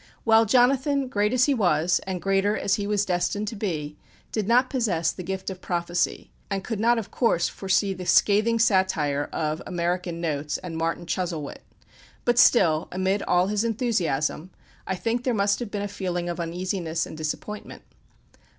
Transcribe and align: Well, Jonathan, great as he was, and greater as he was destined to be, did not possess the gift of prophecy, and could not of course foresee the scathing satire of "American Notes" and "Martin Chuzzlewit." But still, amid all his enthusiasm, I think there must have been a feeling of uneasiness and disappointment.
Well, 0.25 0.45
Jonathan, 0.47 1.09
great 1.09 1.31
as 1.31 1.45
he 1.45 1.53
was, 1.53 1.99
and 2.07 2.23
greater 2.23 2.57
as 2.57 2.73
he 2.73 2.87
was 2.87 3.05
destined 3.05 3.47
to 3.49 3.55
be, 3.55 3.97
did 4.31 4.47
not 4.47 4.67
possess 4.67 5.11
the 5.11 5.21
gift 5.21 5.51
of 5.51 5.61
prophecy, 5.61 6.31
and 6.49 6.63
could 6.63 6.79
not 6.79 6.97
of 6.97 7.11
course 7.11 7.47
foresee 7.47 7.93
the 7.93 8.07
scathing 8.07 8.57
satire 8.57 9.29
of 9.31 9.61
"American 9.67 10.19
Notes" 10.19 10.57
and 10.57 10.75
"Martin 10.75 11.05
Chuzzlewit." 11.05 11.61
But 12.25 12.39
still, 12.39 12.87
amid 12.91 13.21
all 13.21 13.45
his 13.45 13.63
enthusiasm, 13.63 14.49
I 14.87 14.95
think 14.95 15.23
there 15.23 15.35
must 15.35 15.59
have 15.59 15.69
been 15.69 15.83
a 15.83 15.87
feeling 15.87 16.29
of 16.29 16.39
uneasiness 16.39 17.05
and 17.05 17.15
disappointment. 17.15 17.83